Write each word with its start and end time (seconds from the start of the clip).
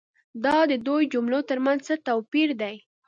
دا 0.43 0.57
دي 0.69 0.77
دوو 0.85 1.09
جملو 1.13 1.39
تر 1.49 1.57
منځ 1.65 1.79
څه 1.87 1.93
توپیر 2.07 2.49
دی؟ 2.61 2.75